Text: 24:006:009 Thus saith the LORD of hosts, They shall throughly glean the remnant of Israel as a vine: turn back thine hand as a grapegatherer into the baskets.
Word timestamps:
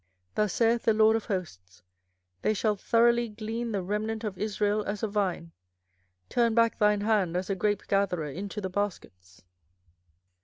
24:006:009 0.29 0.33
Thus 0.35 0.53
saith 0.53 0.81
the 0.83 0.93
LORD 0.95 1.15
of 1.15 1.25
hosts, 1.25 1.83
They 2.41 2.53
shall 2.55 2.75
throughly 2.75 3.29
glean 3.29 3.71
the 3.71 3.83
remnant 3.83 4.23
of 4.23 4.35
Israel 4.35 4.83
as 4.85 5.03
a 5.03 5.07
vine: 5.07 5.51
turn 6.27 6.55
back 6.55 6.79
thine 6.79 7.01
hand 7.01 7.37
as 7.37 7.51
a 7.51 7.55
grapegatherer 7.55 8.33
into 8.35 8.59
the 8.61 8.69
baskets. 8.71 9.43